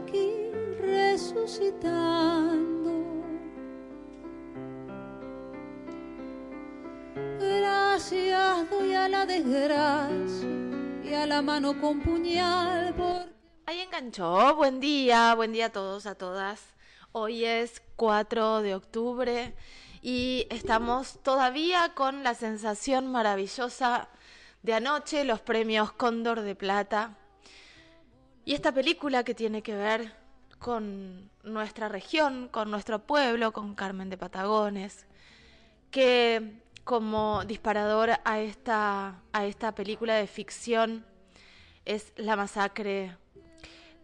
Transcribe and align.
aquí 0.00 0.50
resucitando. 0.80 2.92
Gracias 7.38 8.70
doy 8.70 8.94
a 8.94 9.08
la 9.08 9.26
desgracia 9.26 10.48
y 11.04 11.12
a 11.14 11.26
la 11.26 11.42
mano 11.42 11.78
con 11.80 12.00
puñal. 12.00 12.94
Ahí 13.66 13.80
enganchó. 13.80 14.54
Buen 14.56 14.80
día, 14.80 15.34
buen 15.34 15.52
día 15.52 15.66
a 15.66 15.70
todos, 15.70 16.06
a 16.06 16.14
todas. 16.14 16.62
Hoy 17.12 17.44
es 17.44 17.82
4 17.96 18.62
de 18.62 18.74
octubre 18.74 19.54
y 20.02 20.46
estamos 20.50 21.20
todavía 21.22 21.92
con 21.94 22.22
la 22.22 22.34
sensación 22.34 23.12
maravillosa 23.12 24.08
de 24.62 24.74
anoche, 24.74 25.24
los 25.24 25.40
premios 25.40 25.92
Cóndor 25.92 26.42
de 26.42 26.54
Plata. 26.54 27.16
Y 28.44 28.54
esta 28.54 28.72
película 28.72 29.22
que 29.24 29.34
tiene 29.34 29.62
que 29.62 29.74
ver 29.74 30.12
con 30.58 31.30
nuestra 31.42 31.88
región, 31.88 32.48
con 32.48 32.70
nuestro 32.70 33.00
pueblo, 33.00 33.52
con 33.52 33.74
Carmen 33.74 34.10
de 34.10 34.16
Patagones, 34.16 35.06
que 35.90 36.60
como 36.84 37.44
disparador 37.44 38.10
a 38.24 38.40
esta, 38.40 39.22
a 39.32 39.46
esta 39.46 39.74
película 39.74 40.14
de 40.14 40.26
ficción 40.26 41.04
es 41.84 42.12
la 42.16 42.36
masacre 42.36 43.16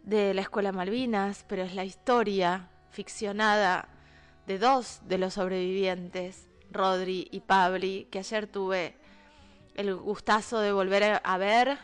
de 0.03 0.35
la 0.35 0.43
Escuela 0.43 0.73
Malvinas, 0.73 1.45
pero 1.49 1.63
es 1.63 1.75
la 1.75 1.85
historia 1.85 2.71
ficcionada 2.91 3.89
de 4.47 4.59
dos 4.59 5.01
de 5.07 5.19
los 5.19 5.35
sobrevivientes, 5.35 6.49
Rodri 6.71 7.29
y 7.31 7.41
Pabli, 7.41 8.07
que 8.11 8.21
ayer 8.21 8.47
tuve 8.47 8.97
el 9.75 9.95
gustazo 9.95 10.61
de 10.61 10.73
volver 10.73 11.21
a 11.23 11.39
ver, 11.39 11.79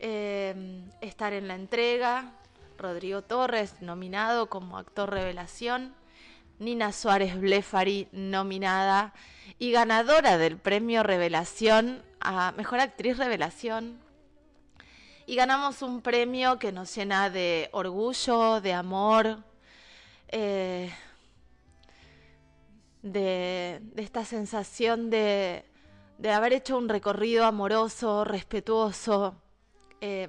eh, 0.00 0.82
estar 1.00 1.32
en 1.32 1.46
la 1.46 1.54
entrega. 1.54 2.32
Rodrigo 2.78 3.22
Torres, 3.22 3.80
nominado 3.80 4.48
como 4.48 4.78
actor 4.78 5.10
revelación. 5.10 5.94
Nina 6.58 6.92
Suárez 6.92 7.40
Blefari, 7.40 8.08
nominada 8.12 9.14
y 9.58 9.72
ganadora 9.72 10.36
del 10.36 10.58
premio 10.58 11.02
Revelación 11.02 12.02
a 12.20 12.52
Mejor 12.52 12.80
Actriz 12.80 13.16
Revelación. 13.16 13.98
Y 15.26 15.36
ganamos 15.36 15.80
un 15.80 16.02
premio 16.02 16.58
que 16.58 16.70
nos 16.70 16.94
llena 16.94 17.30
de 17.30 17.70
orgullo, 17.72 18.60
de 18.60 18.74
amor, 18.74 19.38
eh, 20.28 20.92
de, 23.02 23.80
de 23.80 24.02
esta 24.02 24.24
sensación 24.26 25.08
de, 25.08 25.64
de 26.18 26.30
haber 26.30 26.52
hecho 26.52 26.76
un 26.76 26.90
recorrido 26.90 27.46
amoroso, 27.46 28.24
respetuoso, 28.24 29.34
eh, 30.00 30.28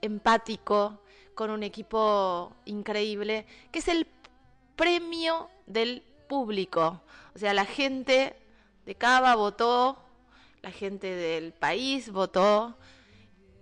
empático, 0.00 1.00
con 1.34 1.50
un 1.50 1.62
equipo 1.62 2.54
increíble, 2.64 3.46
que 3.72 3.80
es 3.80 3.88
el 3.88 4.06
premio 4.76 5.48
del 5.66 6.02
público. 6.28 7.02
O 7.34 7.38
sea, 7.38 7.54
la 7.54 7.64
gente 7.64 8.36
de 8.86 8.94
Cava 8.94 9.34
votó, 9.34 9.98
la 10.62 10.70
gente 10.70 11.14
del 11.14 11.52
país 11.52 12.10
votó 12.10 12.76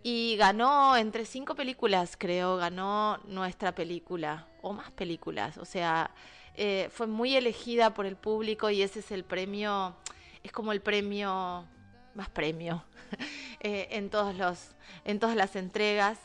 y 0.02 0.36
ganó 0.36 0.96
entre 0.96 1.24
cinco 1.24 1.54
películas, 1.54 2.16
creo, 2.18 2.56
ganó 2.56 3.18
nuestra 3.24 3.74
película 3.74 4.48
o 4.60 4.72
más 4.72 4.90
películas. 4.90 5.58
O 5.58 5.64
sea, 5.64 6.10
eh, 6.54 6.88
fue 6.92 7.06
muy 7.06 7.36
elegida 7.36 7.94
por 7.94 8.04
el 8.04 8.16
público 8.16 8.68
y 8.68 8.82
ese 8.82 9.00
es 9.00 9.10
el 9.10 9.24
premio 9.24 9.96
es 10.42 10.52
como 10.52 10.72
el 10.72 10.80
premio, 10.80 11.66
más 12.14 12.28
premio, 12.30 12.84
eh, 13.64 13.86
en, 13.92 14.10
todos 14.10 14.34
los, 14.34 14.58
en 15.04 15.20
todas 15.20 15.36
las 15.36 15.54
entregas. 15.54 16.18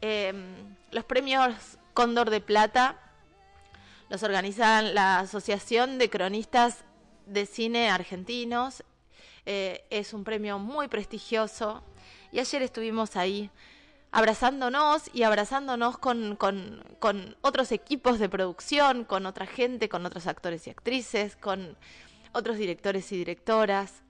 Em, 0.00 0.74
los 0.90 1.04
premios 1.04 1.54
Cóndor 1.92 2.30
de 2.30 2.40
Plata 2.40 2.96
los 4.08 4.22
organizan 4.22 4.94
la 4.94 5.18
Asociación 5.18 5.98
de 5.98 6.08
Cronistas 6.08 6.84
de 7.26 7.44
Cine 7.44 7.90
Argentinos. 7.90 8.82
Eh, 9.44 9.84
es 9.90 10.14
un 10.14 10.24
premio 10.24 10.58
muy 10.58 10.88
prestigioso 10.88 11.82
y 12.32 12.38
ayer 12.38 12.62
estuvimos 12.62 13.14
ahí 13.16 13.50
abrazándonos 14.10 15.10
y 15.12 15.22
abrazándonos 15.22 15.98
con, 15.98 16.36
con, 16.36 16.82
con, 16.98 17.36
otros 17.42 17.72
equipos 17.72 18.18
de 18.18 18.30
producción, 18.30 19.04
con 19.04 19.26
otra 19.26 19.46
gente, 19.46 19.90
con 19.90 20.06
otros 20.06 20.26
actores 20.26 20.66
y 20.66 20.70
actrices, 20.70 21.36
con 21.36 21.76
otros 22.32 22.56
directores 22.56 23.12
y 23.12 23.18
directoras. 23.18 24.02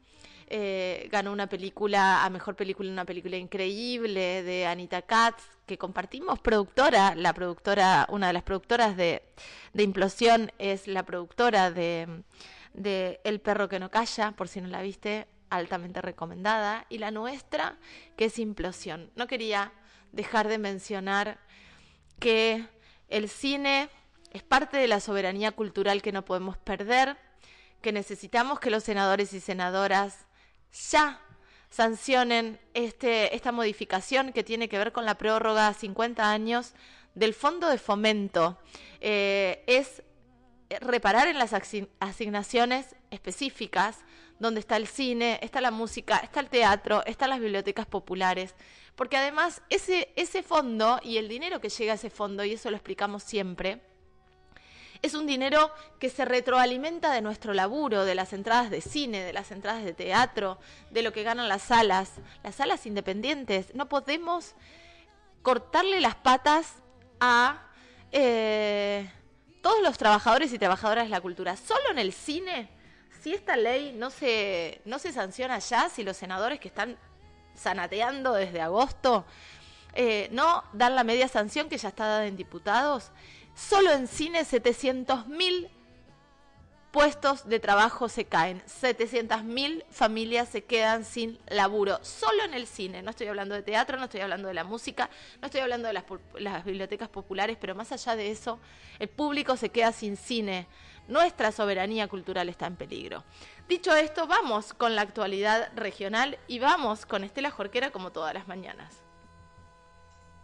Eh, 0.52 1.08
ganó 1.12 1.30
una 1.30 1.48
película, 1.48 2.24
a 2.24 2.30
mejor 2.30 2.56
película, 2.56 2.90
una 2.90 3.04
película 3.04 3.36
increíble 3.36 4.42
de 4.42 4.66
Anita 4.66 5.02
Katz, 5.02 5.44
que 5.64 5.78
compartimos 5.78 6.40
productora, 6.40 7.14
la 7.14 7.32
productora, 7.32 8.06
una 8.10 8.26
de 8.26 8.32
las 8.32 8.42
productoras 8.42 8.96
de, 8.96 9.22
Implosión 9.74 10.50
es 10.58 10.88
la 10.88 11.04
productora 11.04 11.70
de 11.70 12.24
El 13.22 13.40
perro 13.40 13.68
que 13.68 13.78
no 13.78 13.92
calla, 13.92 14.32
por 14.32 14.48
si 14.48 14.60
no 14.60 14.66
la 14.66 14.82
viste, 14.82 15.28
altamente 15.50 16.02
recomendada, 16.02 16.84
y 16.88 16.98
la 16.98 17.12
nuestra, 17.12 17.78
que 18.16 18.24
es 18.24 18.38
Implosión. 18.40 19.12
No 19.14 19.28
quería 19.28 19.72
dejar 20.10 20.48
de 20.48 20.58
mencionar 20.58 21.38
que 22.18 22.66
el 23.08 23.28
cine 23.28 23.88
es 24.32 24.42
parte 24.42 24.78
de 24.78 24.88
la 24.88 24.98
soberanía 24.98 25.52
cultural 25.52 26.02
que 26.02 26.10
no 26.10 26.24
podemos 26.24 26.58
perder 26.58 27.16
que 27.80 27.92
necesitamos 27.92 28.60
que 28.60 28.70
los 28.70 28.84
senadores 28.84 29.32
y 29.32 29.40
senadoras 29.40 30.26
ya 30.72 31.20
sancionen 31.70 32.60
este, 32.74 33.34
esta 33.34 33.52
modificación 33.52 34.32
que 34.32 34.44
tiene 34.44 34.68
que 34.68 34.78
ver 34.78 34.92
con 34.92 35.04
la 35.04 35.16
prórroga 35.16 35.68
a 35.68 35.74
50 35.74 36.30
años 36.30 36.74
del 37.14 37.34
Fondo 37.34 37.68
de 37.68 37.78
Fomento. 37.78 38.58
Eh, 39.00 39.64
es 39.66 40.02
reparar 40.80 41.28
en 41.28 41.38
las 41.38 41.52
asignaciones 41.98 42.94
específicas, 43.10 43.98
donde 44.38 44.60
está 44.60 44.76
el 44.76 44.86
cine, 44.86 45.38
está 45.42 45.60
la 45.60 45.70
música, 45.70 46.16
está 46.18 46.40
el 46.40 46.48
teatro, 46.48 47.04
están 47.06 47.30
las 47.30 47.40
bibliotecas 47.40 47.86
populares, 47.86 48.54
porque 48.96 49.16
además 49.16 49.62
ese, 49.68 50.12
ese 50.16 50.42
fondo 50.42 50.98
y 51.02 51.18
el 51.18 51.28
dinero 51.28 51.60
que 51.60 51.68
llega 51.68 51.92
a 51.92 51.96
ese 51.96 52.10
fondo, 52.10 52.44
y 52.44 52.52
eso 52.52 52.70
lo 52.70 52.76
explicamos 52.76 53.22
siempre, 53.22 53.82
es 55.02 55.14
un 55.14 55.26
dinero 55.26 55.70
que 55.98 56.10
se 56.10 56.24
retroalimenta 56.24 57.12
de 57.12 57.22
nuestro 57.22 57.54
laburo, 57.54 58.04
de 58.04 58.14
las 58.14 58.32
entradas 58.32 58.70
de 58.70 58.80
cine, 58.80 59.22
de 59.22 59.32
las 59.32 59.50
entradas 59.50 59.84
de 59.84 59.94
teatro, 59.94 60.58
de 60.90 61.02
lo 61.02 61.12
que 61.12 61.22
ganan 61.22 61.48
las 61.48 61.62
salas, 61.62 62.12
las 62.42 62.56
salas 62.56 62.84
independientes. 62.86 63.74
No 63.74 63.88
podemos 63.88 64.54
cortarle 65.42 66.00
las 66.00 66.16
patas 66.16 66.74
a 67.18 67.62
eh, 68.12 69.10
todos 69.62 69.82
los 69.82 69.96
trabajadores 69.96 70.52
y 70.52 70.58
trabajadoras 70.58 71.04
de 71.04 71.10
la 71.10 71.20
cultura. 71.20 71.56
Solo 71.56 71.90
en 71.90 71.98
el 71.98 72.12
cine, 72.12 72.68
si 73.22 73.32
esta 73.32 73.56
ley 73.56 73.94
no 73.96 74.10
se, 74.10 74.82
no 74.84 74.98
se 74.98 75.12
sanciona 75.12 75.58
ya, 75.58 75.88
si 75.88 76.02
los 76.02 76.16
senadores 76.16 76.60
que 76.60 76.68
están 76.68 76.98
sanateando 77.54 78.32
desde 78.34 78.60
agosto 78.60 79.24
eh, 79.92 80.28
no 80.30 80.62
dan 80.72 80.94
la 80.94 81.04
media 81.04 81.28
sanción 81.28 81.68
que 81.68 81.76
ya 81.76 81.88
está 81.88 82.06
dada 82.06 82.26
en 82.26 82.36
diputados, 82.36 83.10
Solo 83.68 83.92
en 83.92 84.08
cine 84.08 84.40
700.000 84.40 85.68
puestos 86.90 87.46
de 87.46 87.60
trabajo 87.60 88.08
se 88.08 88.24
caen, 88.24 88.62
700.000 88.64 89.84
familias 89.90 90.48
se 90.48 90.64
quedan 90.64 91.04
sin 91.04 91.38
laburo, 91.46 92.02
solo 92.02 92.42
en 92.42 92.54
el 92.54 92.66
cine, 92.66 93.02
no 93.02 93.10
estoy 93.10 93.28
hablando 93.28 93.54
de 93.54 93.62
teatro, 93.62 93.98
no 93.98 94.04
estoy 94.04 94.22
hablando 94.22 94.48
de 94.48 94.54
la 94.54 94.64
música, 94.64 95.10
no 95.40 95.46
estoy 95.46 95.60
hablando 95.60 95.88
de 95.88 95.92
las, 95.92 96.04
las, 96.38 96.64
bibliotecas 96.64 97.10
populares, 97.10 97.58
pero 97.60 97.74
más 97.74 97.92
allá 97.92 98.16
de 98.16 98.30
eso, 98.30 98.58
el 98.98 99.08
público 99.08 99.56
se 99.56 99.68
queda 99.68 99.92
sin 99.92 100.16
cine, 100.16 100.66
nuestra 101.06 101.52
soberanía 101.52 102.08
cultural 102.08 102.48
está 102.48 102.66
en 102.66 102.76
peligro. 102.76 103.24
Dicho 103.68 103.94
esto, 103.94 104.26
vamos 104.26 104.72
con 104.72 104.96
la 104.96 105.02
actualidad 105.02 105.70
regional 105.76 106.38
y 106.48 106.58
vamos 106.58 107.06
con 107.06 107.24
Estela 107.24 107.50
Jorquera 107.50 107.92
como 107.92 108.10
todas 108.10 108.34
las 108.34 108.48
mañanas. 108.48 108.94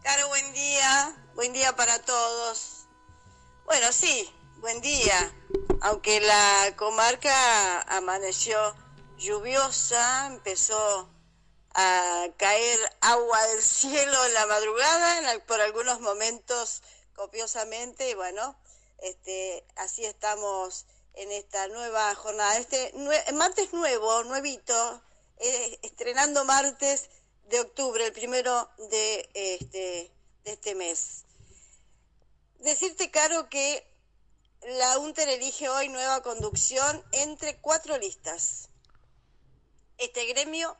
Caro, 0.02 0.28
buen 0.28 0.52
día, 0.52 1.16
buen 1.34 1.52
día 1.52 1.74
para 1.74 1.98
todos. 2.02 2.85
Bueno, 3.66 3.92
sí, 3.92 4.32
buen 4.60 4.80
día. 4.80 5.34
Aunque 5.80 6.20
la 6.20 6.72
comarca 6.76 7.82
amaneció 7.82 8.56
lluviosa, 9.18 10.28
empezó 10.28 11.10
a 11.74 12.28
caer 12.36 12.78
agua 13.00 13.44
del 13.48 13.60
cielo 13.60 14.24
en 14.24 14.34
la 14.34 14.46
madrugada, 14.46 15.36
por 15.48 15.60
algunos 15.60 16.00
momentos 16.00 16.82
copiosamente, 17.16 18.08
y 18.08 18.14
bueno, 18.14 18.56
este, 18.98 19.66
así 19.74 20.04
estamos 20.04 20.86
en 21.14 21.32
esta 21.32 21.66
nueva 21.66 22.14
jornada. 22.14 22.56
Este 22.58 22.94
martes 23.34 23.72
nuevo, 23.72 24.22
nuevito, 24.22 25.02
eh, 25.38 25.80
estrenando 25.82 26.44
martes 26.44 27.10
de 27.46 27.58
octubre, 27.60 28.06
el 28.06 28.12
primero 28.12 28.70
de 28.90 29.28
este, 29.34 30.12
de 30.44 30.52
este 30.52 30.76
mes. 30.76 31.25
Decirte, 32.60 33.10
Caro, 33.10 33.48
que 33.48 33.86
la 34.62 34.98
UNTER 34.98 35.28
elige 35.28 35.68
hoy 35.68 35.88
nueva 35.88 36.22
conducción 36.22 37.04
entre 37.12 37.58
cuatro 37.58 37.98
listas. 37.98 38.68
Este 39.98 40.26
gremio, 40.26 40.76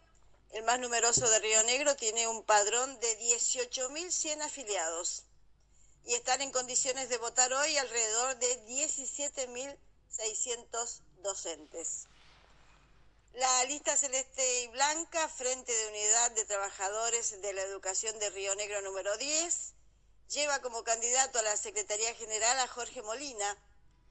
el 0.52 0.64
más 0.64 0.80
numeroso 0.80 1.28
de 1.28 1.38
Río 1.38 1.62
Negro, 1.64 1.94
tiene 1.94 2.26
un 2.26 2.42
padrón 2.42 2.98
de 3.00 3.18
18.100 3.18 4.42
afiliados 4.42 5.24
y 6.04 6.14
están 6.14 6.40
en 6.42 6.50
condiciones 6.50 7.08
de 7.08 7.18
votar 7.18 7.52
hoy 7.52 7.76
alrededor 7.76 8.36
de 8.36 8.66
17.600 8.66 11.00
docentes. 11.22 12.06
La 13.34 13.64
lista 13.64 13.96
celeste 13.96 14.62
y 14.62 14.68
blanca, 14.68 15.28
Frente 15.28 15.72
de 15.72 15.88
Unidad 15.88 16.30
de 16.32 16.46
Trabajadores 16.46 17.42
de 17.42 17.52
la 17.52 17.62
Educación 17.62 18.18
de 18.18 18.30
Río 18.30 18.54
Negro 18.54 18.80
número 18.82 19.16
10, 19.18 19.74
lleva 20.28 20.60
como 20.60 20.84
candidato 20.84 21.38
a 21.38 21.42
la 21.42 21.56
Secretaría 21.56 22.14
General 22.14 22.58
a 22.60 22.68
Jorge 22.68 23.02
Molina, 23.02 23.56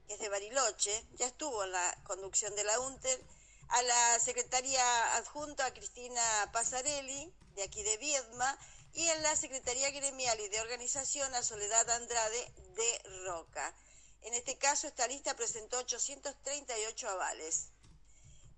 que 0.07 0.13
es 0.13 0.19
de 0.19 0.29
Bariloche, 0.29 1.05
ya 1.13 1.27
estuvo 1.27 1.63
en 1.63 1.71
la 1.71 1.97
conducción 2.03 2.55
de 2.55 2.63
la 2.63 2.79
UNTER, 2.79 3.21
a 3.69 3.81
la 3.81 4.19
Secretaría 4.19 5.15
Adjunta 5.15 5.65
a 5.65 5.73
Cristina 5.73 6.21
Pasarelli, 6.53 7.33
de 7.55 7.63
aquí 7.63 7.83
de 7.83 7.97
Viedma, 7.97 8.57
y 8.93 9.09
en 9.09 9.23
la 9.23 9.35
Secretaría 9.35 9.91
Gremial 9.91 10.39
y 10.39 10.47
de 10.49 10.61
Organización 10.61 11.33
a 11.35 11.43
Soledad 11.43 11.89
Andrade 11.89 12.53
de 12.75 13.01
Roca. 13.25 13.73
En 14.21 14.33
este 14.33 14.57
caso, 14.57 14.87
esta 14.87 15.07
lista 15.07 15.35
presentó 15.35 15.77
838 15.79 17.09
avales. 17.09 17.69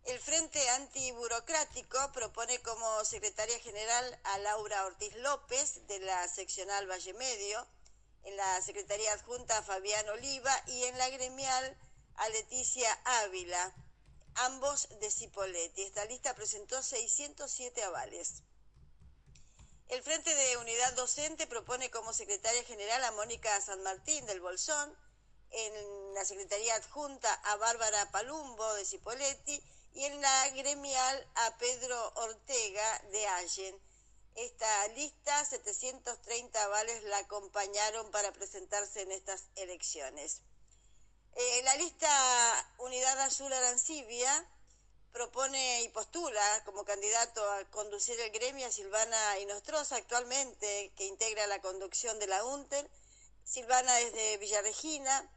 El 0.08 0.22
Frente 0.22 0.70
Antiburocrático 0.70 2.00
propone 2.14 2.62
como 2.62 3.04
secretaria 3.04 3.60
general 3.60 4.18
a 4.24 4.38
Laura 4.38 4.86
Ortiz 4.86 5.14
López, 5.18 5.86
de 5.88 6.00
la 6.00 6.26
seccional 6.30 6.90
Valle 6.90 7.14
Medio, 7.14 7.68
en 8.24 8.38
la 8.38 8.62
Secretaría 8.62 9.12
Adjunta 9.12 9.58
a 9.58 9.64
Fabián 9.64 10.08
Oliva 10.08 10.64
y 10.68 10.86
en 10.86 10.98
la 10.98 11.10
gremial 11.10 11.78
a 12.16 12.30
Leticia 12.30 12.90
Ávila, 13.04 13.76
ambos 14.36 14.88
de 15.02 15.12
Cipoletti. 15.12 15.84
Esta 15.84 16.06
lista 16.06 16.34
presentó 16.36 16.82
607 16.82 17.84
avales. 17.84 18.44
El 19.90 20.02
Frente 20.04 20.34
de 20.34 20.56
Unidad 20.56 20.94
Docente 20.94 21.48
propone 21.48 21.92
como 21.92 22.14
secretaria 22.14 22.64
general 22.64 23.04
a 23.04 23.12
Mónica 23.12 23.60
San 23.60 23.84
Martín 23.84 24.26
del 24.26 24.40
Bolsón, 24.40 24.98
en 25.52 26.14
la 26.14 26.24
Secretaría 26.24 26.76
Adjunta 26.76 27.34
a 27.34 27.58
Bárbara 27.58 28.10
Palumbo 28.12 28.74
de 28.76 28.86
Cipoletti 28.86 29.62
y 29.98 30.06
en 30.06 30.22
la 30.22 30.50
gremial 30.50 31.28
a 31.34 31.58
Pedro 31.58 32.14
Ortega 32.18 33.02
de 33.12 33.28
Allen. 33.28 33.76
Esta 34.36 34.88
lista, 34.90 35.44
730 35.44 36.64
avales 36.64 37.04
la 37.06 37.18
acompañaron 37.18 38.12
para 38.12 38.32
presentarse 38.32 39.02
en 39.02 39.12
estas 39.12 39.46
elecciones. 39.56 40.44
Eh, 41.34 41.62
la 41.64 41.76
lista 41.78 42.72
Unidad 42.78 43.20
Azul 43.22 43.52
Arancibia 43.52 44.48
propone 45.14 45.82
y 45.82 45.90
postula 45.90 46.64
como 46.64 46.86
candidato 46.86 47.42
a 47.54 47.66
conducir 47.72 48.20
el 48.20 48.30
gremio 48.30 48.68
a 48.68 48.72
Silvana 48.72 49.40
Inostroza, 49.40 49.96
actualmente 49.96 50.94
que 50.96 51.08
integra 51.08 51.48
la 51.48 51.60
conducción 51.60 52.20
de 52.20 52.28
la 52.28 52.46
UNTER. 52.46 52.88
Silvana 53.46 54.00
es 54.02 54.14
de 54.14 54.38
Villarregina, 54.38 55.28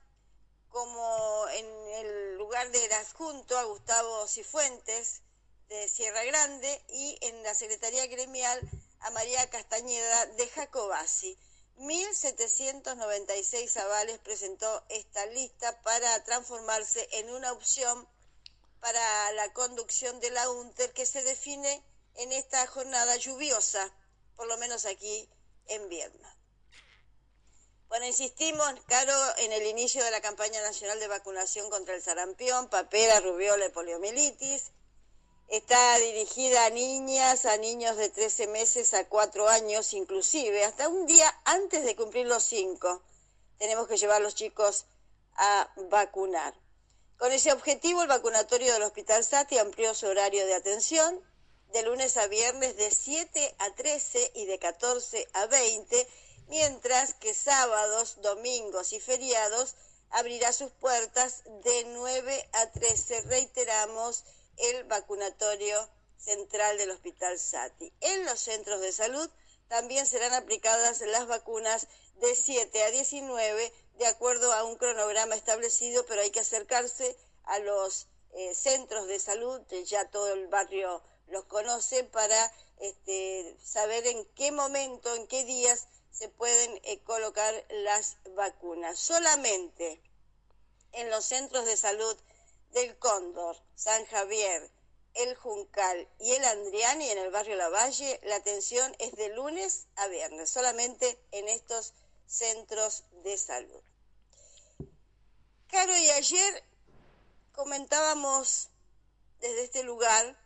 como 0.71 1.47
en 1.49 1.67
el 1.95 2.37
lugar 2.37 2.71
del 2.71 2.93
adjunto 2.93 3.59
a 3.59 3.65
Gustavo 3.65 4.27
Cifuentes 4.27 5.23
de 5.69 5.89
Sierra 5.89 6.25
Grande 6.25 6.83
y 6.89 7.19
en 7.23 7.43
la 7.43 7.55
Secretaría 7.55 8.07
Gremial 8.07 8.61
a 9.01 9.11
María 9.11 9.49
Castañeda 9.51 10.27
de 10.27 10.49
Jacobasi. 10.49 11.39
1.796 11.79 13.77
avales 13.79 14.19
presentó 14.19 14.85
esta 14.89 15.25
lista 15.27 15.81
para 15.83 16.23
transformarse 16.25 17.09
en 17.13 17.31
una 17.31 17.53
opción 17.53 18.07
para 18.81 19.33
la 19.33 19.53
conducción 19.53 20.21
de 20.21 20.31
la 20.31 20.51
UNTER 20.51 20.93
que 20.93 21.07
se 21.07 21.23
define 21.23 21.83
en 22.17 22.33
esta 22.33 22.67
jornada 22.67 23.17
lluviosa, 23.17 23.93
por 24.37 24.47
lo 24.47 24.57
menos 24.59 24.85
aquí 24.85 25.29
en 25.69 25.89
Vietnam. 25.89 26.40
Bueno, 27.91 28.07
insistimos, 28.07 28.73
Caro, 28.87 29.13
en 29.39 29.53
el 29.53 29.67
inicio 29.67 30.05
de 30.05 30.13
la 30.13 30.21
campaña 30.21 30.63
nacional 30.63 31.01
de 31.01 31.09
vacunación 31.09 31.69
contra 31.71 31.97
el 31.97 32.01
sarampión, 32.01 32.69
papera, 32.69 33.19
rubiola 33.19 33.67
y 33.67 33.71
poliomielitis. 33.71 34.71
Está 35.49 35.99
dirigida 35.99 36.67
a 36.67 36.71
niñas, 36.71 37.47
a 37.47 37.57
niños 37.57 37.97
de 37.97 38.09
13 38.09 38.47
meses 38.47 38.95
a 38.95 39.09
4 39.09 39.49
años, 39.49 39.93
inclusive, 39.93 40.65
hasta 40.65 40.87
un 40.87 41.05
día 41.07 41.37
antes 41.45 41.85
de 41.85 41.97
cumplir 41.97 42.27
los 42.27 42.45
5. 42.45 43.03
Tenemos 43.59 43.89
que 43.89 43.97
llevar 43.97 44.19
a 44.19 44.21
los 44.21 44.37
chicos 44.37 44.87
a 45.35 45.69
vacunar. 45.89 46.55
Con 47.19 47.33
ese 47.33 47.51
objetivo, 47.51 48.03
el 48.03 48.09
vacunatorio 48.09 48.73
del 48.73 48.85
Hospital 48.85 49.25
Sati 49.25 49.59
amplió 49.59 49.95
su 49.95 50.07
horario 50.07 50.47
de 50.47 50.55
atención 50.55 51.21
de 51.73 51.83
lunes 51.83 52.17
a 52.19 52.29
viernes 52.29 52.77
de 52.77 52.93
7 52.93 53.57
a 53.59 53.75
13 53.75 54.31
y 54.37 54.45
de 54.47 54.61
14 54.61 55.29
a 55.33 55.47
20, 55.47 56.09
mientras 56.51 57.15
que 57.15 57.33
sábados, 57.33 58.21
domingos 58.21 58.93
y 58.93 59.01
feriados 59.01 59.77
abrirá 60.11 60.53
sus 60.53 60.73
puertas 60.73 61.45
de 61.63 61.85
9 61.87 62.51
a 62.53 62.73
13. 62.73 63.23
Reiteramos 63.23 64.25
el 64.57 64.85
vacunatorio 64.85 65.89
central 66.19 66.77
del 66.77 66.91
Hospital 66.91 67.39
Sati. 67.39 67.93
En 68.01 68.27
los 68.27 68.41
centros 68.41 68.81
de 68.81 68.93
salud 68.93 69.31
también 69.69 70.07
serán 70.07 70.35
aplicadas 70.35 71.01
las 71.01 71.29
vacunas 71.29 71.87
de 72.17 72.35
7 72.35 72.83
a 72.83 72.91
19 72.91 73.73
de 73.99 74.07
acuerdo 74.07 74.53
a 74.53 74.65
un 74.65 74.77
cronograma 74.77 75.37
establecido, 75.37 76.05
pero 76.07 76.21
hay 76.21 76.31
que 76.31 76.41
acercarse 76.41 77.17
a 77.45 77.61
los 77.61 78.09
eh, 78.33 78.55
centros 78.55 79.07
de 79.07 79.21
salud, 79.21 79.61
ya 79.85 80.11
todo 80.11 80.33
el 80.33 80.49
barrio 80.49 81.01
los 81.29 81.45
conoce, 81.45 82.03
para 82.03 82.53
este, 82.81 83.57
saber 83.63 84.07
en 84.09 84.25
qué 84.35 84.51
momento, 84.51 85.15
en 85.15 85.29
qué 85.29 85.45
días 85.45 85.87
se 86.21 86.29
pueden 86.29 86.79
eh, 86.85 87.01
colocar 87.05 87.65
las 87.71 88.19
vacunas. 88.37 88.99
Solamente 88.99 90.03
en 90.93 91.09
los 91.09 91.25
centros 91.25 91.65
de 91.65 91.79
salud 91.79 92.15
del 92.73 92.99
Cóndor, 92.99 93.57
San 93.75 94.05
Javier, 94.05 94.71
el 95.15 95.35
Juncal 95.35 96.07
y 96.19 96.33
el 96.33 96.45
Andriani 96.45 97.09
en 97.09 97.17
el 97.17 97.31
barrio 97.31 97.57
Lavalle, 97.57 98.21
la 98.25 98.37
atención 98.37 98.95
es 98.99 99.13
de 99.17 99.31
lunes 99.31 99.87
a 99.97 100.09
viernes, 100.09 100.51
solamente 100.51 101.19
en 101.31 101.49
estos 101.49 101.95
centros 102.27 103.05
de 103.23 103.39
salud. 103.39 103.83
Caro, 105.69 105.97
y 105.97 106.11
ayer 106.11 106.65
comentábamos 107.53 108.69
desde 109.41 109.65
este 109.65 109.85
lugar 109.85 110.39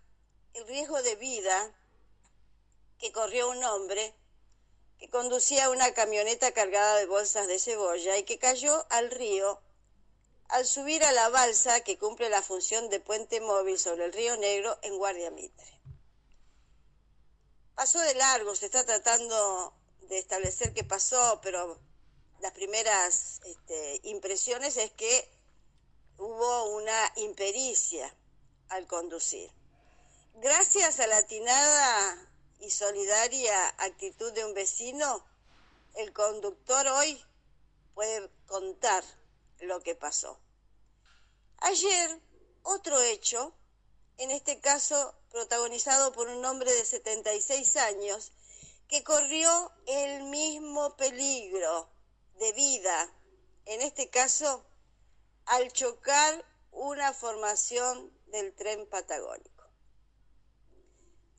el 0.52 0.68
riesgo 0.68 1.02
de 1.02 1.16
vida 1.16 1.74
que 3.00 3.10
corrió 3.10 3.50
un 3.50 3.64
hombre 3.64 4.14
que 4.98 5.08
conducía 5.10 5.70
una 5.70 5.92
camioneta 5.94 6.52
cargada 6.52 6.96
de 6.96 7.06
bolsas 7.06 7.46
de 7.46 7.58
cebolla 7.58 8.16
y 8.18 8.24
que 8.24 8.38
cayó 8.38 8.86
al 8.90 9.10
río 9.10 9.60
al 10.48 10.66
subir 10.66 11.02
a 11.04 11.12
la 11.12 11.28
balsa 11.30 11.80
que 11.80 11.98
cumple 11.98 12.28
la 12.28 12.42
función 12.42 12.88
de 12.90 13.00
puente 13.00 13.40
móvil 13.40 13.78
sobre 13.78 14.04
el 14.04 14.12
río 14.12 14.36
Negro 14.36 14.78
en 14.82 14.96
Guardia 14.98 15.30
Mitre. 15.30 15.80
Pasó 17.74 17.98
de 17.98 18.14
largo, 18.14 18.54
se 18.54 18.66
está 18.66 18.84
tratando 18.84 19.74
de 20.02 20.18
establecer 20.18 20.72
qué 20.72 20.84
pasó, 20.84 21.40
pero 21.42 21.80
las 22.40 22.52
primeras 22.52 23.40
este, 23.44 24.00
impresiones 24.04 24.76
es 24.76 24.92
que 24.92 25.28
hubo 26.18 26.76
una 26.76 27.12
impericia 27.16 28.14
al 28.68 28.86
conducir. 28.86 29.50
Gracias 30.36 31.00
a 31.00 31.06
la 31.06 31.18
atinada 31.18 32.30
y 32.64 32.70
solidaria 32.70 33.68
actitud 33.78 34.32
de 34.32 34.44
un 34.44 34.54
vecino, 34.54 35.24
el 35.94 36.12
conductor 36.12 36.86
hoy 36.88 37.22
puede 37.94 38.30
contar 38.46 39.04
lo 39.60 39.80
que 39.82 39.94
pasó. 39.94 40.38
Ayer, 41.58 42.20
otro 42.62 43.00
hecho, 43.00 43.52
en 44.16 44.30
este 44.30 44.60
caso 44.60 45.14
protagonizado 45.30 46.12
por 46.12 46.28
un 46.28 46.44
hombre 46.44 46.72
de 46.72 46.84
76 46.84 47.76
años, 47.76 48.32
que 48.88 49.04
corrió 49.04 49.72
el 49.86 50.24
mismo 50.24 50.96
peligro 50.96 51.88
de 52.38 52.52
vida, 52.52 53.12
en 53.66 53.82
este 53.82 54.08
caso 54.08 54.64
al 55.46 55.70
chocar 55.72 56.44
una 56.70 57.12
formación 57.12 58.10
del 58.28 58.54
tren 58.54 58.86
patagónico. 58.88 59.53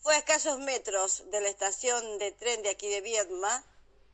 Fue 0.06 0.14
a 0.14 0.20
escasos 0.20 0.60
metros 0.60 1.24
de 1.32 1.42
la 1.42 1.50
estación 1.50 2.20
de 2.20 2.32
tren 2.32 2.62
de 2.62 2.70
aquí 2.70 2.88
de 2.88 3.02
Viedma, 3.02 3.66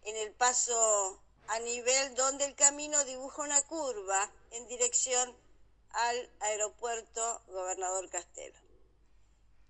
en 0.05 0.15
el 0.15 0.31
paso 0.31 1.21
a 1.47 1.59
nivel 1.59 2.15
donde 2.15 2.45
el 2.45 2.55
camino 2.55 3.03
dibuja 3.03 3.41
una 3.41 3.61
curva 3.63 4.31
en 4.51 4.69
dirección 4.69 5.37
al 5.89 6.31
aeropuerto 6.39 7.41
Gobernador 7.47 8.09
Castelo. 8.09 8.57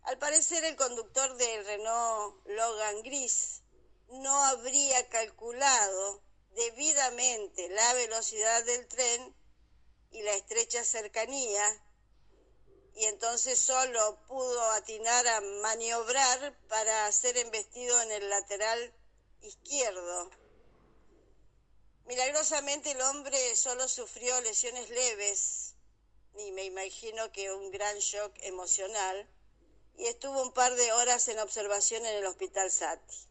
Al 0.04 0.20
parecer 0.20 0.64
el 0.64 0.76
conductor 0.76 1.36
del 1.38 1.66
Renault 1.66 2.46
Logan 2.46 3.02
Gris 3.02 3.64
no 4.10 4.44
habría 4.44 5.10
calculado 5.10 6.22
debidamente 6.54 7.68
la 7.70 7.94
velocidad 7.96 8.64
del 8.66 8.88
tren 8.88 9.36
y 10.12 10.22
la 10.22 10.36
estrecha 10.36 10.84
cercanía, 10.84 11.84
y 12.96 13.06
entonces 13.06 13.60
solo 13.60 14.20
pudo 14.28 14.62
atinar 14.72 15.28
a 15.28 15.42
maniobrar 15.62 16.58
para 16.68 17.12
ser 17.12 17.38
embestido 17.38 18.02
en 18.02 18.12
el 18.12 18.30
lateral 18.30 18.94
izquierdo. 19.42 20.30
Milagrosamente 22.06 22.92
el 22.92 23.02
hombre 23.02 23.56
solo 23.56 23.88
sufrió 23.88 24.40
lesiones 24.42 24.90
leves 24.90 25.76
y 26.38 26.52
me 26.52 26.66
imagino 26.66 27.32
que 27.32 27.52
un 27.52 27.72
gran 27.72 27.98
shock 28.00 28.34
emocional 28.42 29.28
y 29.98 30.08
estuvo 30.08 30.42
un 30.42 30.54
par 30.54 30.76
de 30.76 30.92
horas 30.94 31.28
en 31.28 31.40
observación 31.40 32.06
en 32.06 32.16
el 32.16 32.26
hospital 32.26 32.72
Sati. 32.72 33.28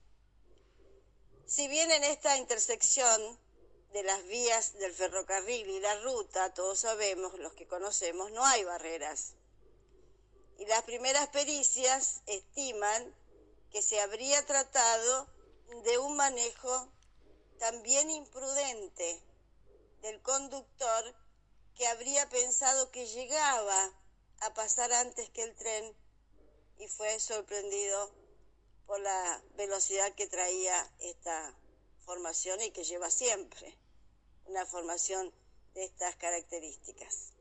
Si 1.47 1.67
bien 1.69 1.91
en 1.91 2.05
esta 2.05 2.37
intersección 2.37 3.39
de 3.93 4.05
las 4.05 4.25
vías 4.27 4.75
del 4.75 4.95
ferrocarril 4.95 5.69
y 5.69 5.81
la 5.81 6.01
ruta, 6.01 6.55
todos 6.55 6.79
sabemos, 6.79 7.39
los 7.41 7.55
que 7.55 7.67
conocemos, 7.67 8.31
no 8.31 8.45
hay 8.45 8.63
barreras. 8.63 9.35
Y 10.61 10.67
las 10.67 10.83
primeras 10.83 11.27
pericias 11.29 12.21
estiman 12.27 13.15
que 13.73 13.81
se 13.81 13.99
habría 13.99 14.45
tratado 14.45 15.27
de 15.85 15.97
un 15.97 16.17
manejo 16.17 16.87
también 17.59 18.11
imprudente 18.11 19.23
del 20.03 20.21
conductor 20.21 21.15
que 21.75 21.87
habría 21.87 22.29
pensado 22.29 22.91
que 22.91 23.07
llegaba 23.07 23.91
a 24.41 24.53
pasar 24.53 24.93
antes 24.93 25.31
que 25.31 25.45
el 25.45 25.55
tren 25.57 25.97
y 26.79 26.89
fue 26.89 27.19
sorprendido 27.21 28.11
por 28.87 29.01
la 29.01 29.43
velocidad 29.55 30.13
que 30.13 30.27
traía 30.27 30.93
esta 30.99 31.55
formación 32.05 32.61
y 32.61 32.71
que 32.71 32.85
lleva 32.85 33.11
siempre 33.11 33.79
una 34.45 34.67
formación 34.67 35.33
de 35.73 35.85
estas 35.85 36.17
características. 36.17 37.33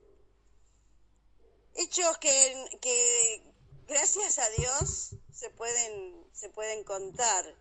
Hechos 1.76 2.18
que, 2.18 2.80
que 2.82 3.44
gracias 3.88 4.40
a 4.40 4.50
Dios 4.52 5.12
se 5.34 5.50
pueden, 5.50 6.26
se 6.34 6.50
pueden 6.50 6.84
contar, 6.84 7.56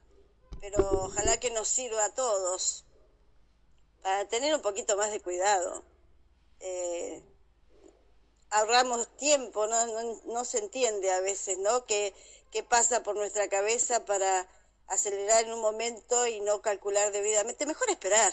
pero 0.60 1.04
ojalá 1.04 1.38
que 1.38 1.50
nos 1.50 1.68
sirva 1.68 2.04
a 2.04 2.14
todos 2.14 2.84
para 4.02 4.28
tener 4.28 4.54
un 4.54 4.62
poquito 4.62 4.96
más 4.96 5.10
de 5.10 5.20
cuidado. 5.20 5.84
Eh, 6.60 7.22
ahorramos 8.50 9.08
tiempo, 9.16 9.66
¿no? 9.66 9.86
No, 9.86 10.20
no, 10.24 10.44
se 10.44 10.58
entiende 10.58 11.10
a 11.12 11.20
veces, 11.20 11.58
¿no? 11.58 11.86
¿Qué, 11.86 12.14
qué 12.50 12.62
pasa 12.62 13.02
por 13.02 13.16
nuestra 13.16 13.48
cabeza 13.48 14.04
para 14.04 14.48
acelerar 14.86 15.44
en 15.44 15.52
un 15.52 15.60
momento 15.60 16.26
y 16.26 16.40
no 16.40 16.62
calcular 16.62 17.12
debidamente? 17.12 17.66
Mejor 17.66 17.90
esperar, 17.90 18.32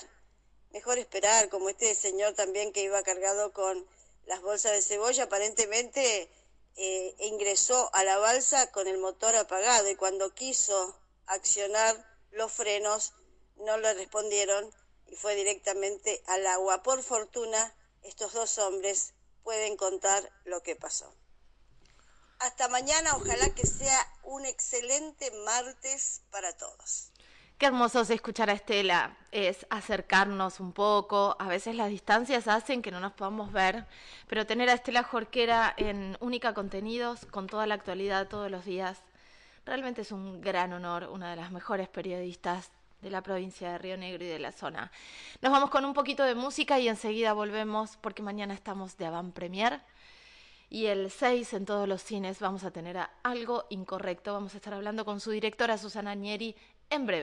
mejor 0.72 0.98
esperar, 0.98 1.50
como 1.50 1.70
este 1.70 1.94
señor 1.96 2.34
también 2.34 2.72
que 2.72 2.84
iba 2.84 3.04
cargado 3.04 3.54
con 3.54 3.86
las 4.26 4.42
bolsas 4.42 4.72
de 4.72 4.82
cebolla, 4.82 5.26
aparentemente 5.26 6.30
eh, 6.76 7.16
ingresó 7.20 7.90
a 7.94 8.04
la 8.04 8.18
balsa 8.18 8.72
con 8.72 8.88
el 8.88 8.98
motor 8.98 9.36
apagado 9.36 9.90
y 9.90 9.96
cuando 9.96 10.34
quiso 10.34 11.00
accionar 11.26 12.06
los 12.32 12.52
frenos 12.52 13.14
no 13.58 13.78
le 13.78 13.94
respondieron 13.94 14.74
y 15.08 15.16
fue 15.16 15.36
directamente 15.36 16.24
al 16.28 16.46
agua. 16.48 16.84
Por 16.84 17.04
fortuna, 17.04 17.76
estos 18.04 18.34
dos 18.34 18.58
hombres 18.58 19.14
pueden 19.44 19.78
contar 19.78 20.32
lo 20.44 20.62
que 20.64 20.76
pasó. 20.76 21.16
Hasta 22.40 22.68
mañana, 22.68 23.16
ojalá 23.16 23.54
que 23.56 23.66
sea 23.66 24.20
un 24.24 24.46
excelente 24.46 25.32
martes 25.32 26.22
para 26.32 26.56
todos. 26.58 27.12
Qué 27.58 27.68
hermoso 27.68 28.02
es 28.02 28.10
escuchar 28.10 28.50
a 28.50 28.54
Estela, 28.54 29.16
es 29.32 29.66
acercarnos 29.70 30.60
un 30.60 30.74
poco, 30.74 31.38
a 31.40 31.48
veces 31.48 31.74
las 31.74 31.90
distancias 31.90 32.50
hacen 32.50 32.82
que 32.82 32.92
no 32.92 33.00
nos 33.00 33.14
podamos 33.14 33.54
ver, 33.54 33.86
pero 34.28 34.46
tener 34.46 34.68
a 34.68 34.74
Estela 34.74 35.04
Jorquera 35.04 35.74
en 35.78 36.18
Única 36.20 36.54
Contenidos, 36.54 37.26
con 37.28 37.48
toda 37.48 37.66
la 37.66 37.76
actualidad 37.76 38.28
todos 38.28 38.52
los 38.52 38.66
días, 38.66 39.00
realmente 39.66 40.02
es 40.02 40.12
un 40.12 40.42
gran 40.42 40.74
honor, 40.74 41.08
una 41.10 41.30
de 41.30 41.38
las 41.38 41.50
mejores 41.52 41.88
periodistas 41.88 42.72
de 43.02 43.10
la 43.10 43.22
provincia 43.22 43.72
de 43.72 43.78
Río 43.78 43.96
Negro 43.96 44.26
y 44.26 44.28
de 44.28 44.40
la 44.40 44.52
zona. 44.52 44.92
Nos 45.42 45.54
vamos 45.54 45.70
con 45.70 45.86
un 45.86 45.94
poquito 45.94 46.26
de 46.26 46.36
música 46.36 46.78
y 46.80 46.90
enseguida 46.90 47.32
volvemos 47.32 47.96
porque 48.02 48.22
mañana 48.22 48.54
estamos 48.54 48.98
de 48.98 49.06
avant 49.06 49.34
premier 49.34 49.80
y 50.70 50.88
el 50.88 51.10
6 51.10 51.54
en 51.54 51.66
todos 51.66 51.88
los 51.88 52.02
cines 52.02 52.40
vamos 52.40 52.66
a 52.66 52.72
tener 52.72 52.98
a 52.98 53.12
algo 53.24 53.66
incorrecto. 53.70 54.34
Vamos 54.34 54.56
a 54.56 54.58
estar 54.58 54.74
hablando 54.74 55.06
con 55.06 55.22
su 55.22 55.32
directora 55.32 55.78
Susana 55.78 56.16
Nieri 56.16 56.54
en 56.90 57.06
breve. 57.06 57.14